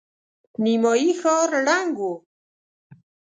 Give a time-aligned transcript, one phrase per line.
[0.63, 2.11] نيمايي ښار ړنګ و.